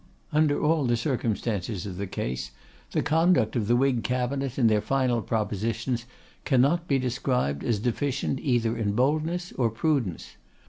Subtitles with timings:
[0.33, 2.49] Under all the circumstances of the case,
[2.89, 6.07] the conduct of the Whig Cabinet, in their final propositions,
[6.43, 10.37] cannot be described as deficient either in boldness or prudence.